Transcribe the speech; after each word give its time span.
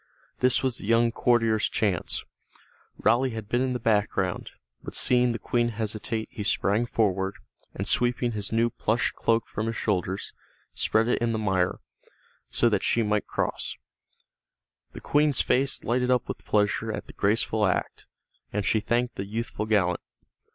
This 0.39 0.63
was 0.63 0.77
the 0.79 0.87
young 0.87 1.11
courtier's 1.11 1.69
chance. 1.69 2.23
Raleigh 2.97 3.35
had 3.37 3.47
been 3.47 3.61
in 3.61 3.73
the 3.73 3.79
background, 3.79 4.49
but 4.81 4.95
seeing 4.95 5.31
the 5.31 5.37
Queen 5.37 5.69
hesitate 5.69 6.27
he 6.31 6.43
sprang 6.43 6.87
forward, 6.87 7.35
and 7.75 7.87
sweeping 7.87 8.31
his 8.31 8.51
new 8.51 8.71
plush 8.71 9.11
cloak 9.11 9.45
from 9.47 9.67
his 9.67 9.75
shoulders, 9.75 10.33
spread 10.73 11.07
it 11.07 11.21
in 11.21 11.33
the 11.33 11.37
mire, 11.37 11.77
so 12.49 12.67
that 12.67 12.81
she 12.81 13.03
might 13.03 13.27
cross. 13.27 13.75
The 14.93 15.01
Queen's 15.01 15.41
face 15.41 15.83
lighted 15.83 16.09
up 16.09 16.27
with 16.27 16.43
pleasure 16.45 16.91
at 16.91 17.05
the 17.05 17.13
graceful 17.13 17.67
act, 17.67 18.07
and 18.51 18.65
she 18.65 18.79
thanked 18.79 19.17
the 19.17 19.25
youthful 19.25 19.67
gallant. 19.67 20.01